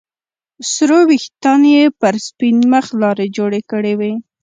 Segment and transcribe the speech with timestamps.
[0.71, 4.13] سرو ويښتانو يې پر سپين مخ لارې جوړې کړې وې.